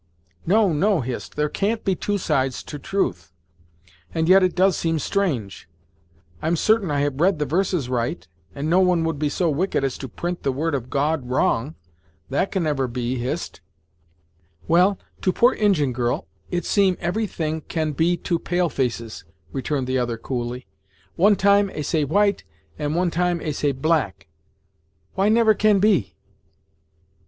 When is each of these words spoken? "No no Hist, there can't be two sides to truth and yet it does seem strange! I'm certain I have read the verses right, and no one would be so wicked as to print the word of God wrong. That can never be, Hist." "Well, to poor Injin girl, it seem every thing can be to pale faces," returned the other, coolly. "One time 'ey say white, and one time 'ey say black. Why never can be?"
"No 0.47 0.73
no 0.73 1.01
Hist, 1.01 1.35
there 1.35 1.47
can't 1.47 1.85
be 1.85 1.93
two 1.93 2.17
sides 2.17 2.63
to 2.63 2.79
truth 2.79 3.31
and 4.15 4.27
yet 4.27 4.41
it 4.41 4.55
does 4.55 4.75
seem 4.75 4.97
strange! 4.97 5.69
I'm 6.41 6.55
certain 6.55 6.89
I 6.89 7.01
have 7.01 7.21
read 7.21 7.37
the 7.37 7.45
verses 7.45 7.87
right, 7.87 8.27
and 8.55 8.67
no 8.67 8.79
one 8.79 9.03
would 9.03 9.19
be 9.19 9.29
so 9.29 9.47
wicked 9.51 9.83
as 9.83 9.99
to 9.99 10.07
print 10.09 10.41
the 10.41 10.51
word 10.51 10.73
of 10.73 10.89
God 10.89 11.29
wrong. 11.29 11.75
That 12.31 12.51
can 12.51 12.63
never 12.63 12.87
be, 12.87 13.17
Hist." 13.19 13.61
"Well, 14.67 14.97
to 15.21 15.31
poor 15.31 15.53
Injin 15.53 15.93
girl, 15.93 16.25
it 16.49 16.65
seem 16.65 16.97
every 16.99 17.27
thing 17.27 17.61
can 17.67 17.91
be 17.91 18.17
to 18.17 18.39
pale 18.39 18.69
faces," 18.69 19.23
returned 19.51 19.85
the 19.85 19.99
other, 19.99 20.17
coolly. 20.17 20.65
"One 21.15 21.35
time 21.35 21.69
'ey 21.69 21.83
say 21.83 22.05
white, 22.05 22.43
and 22.79 22.95
one 22.95 23.11
time 23.11 23.39
'ey 23.39 23.51
say 23.51 23.71
black. 23.71 24.25
Why 25.13 25.29
never 25.29 25.53
can 25.53 25.77
be?" 25.77 26.15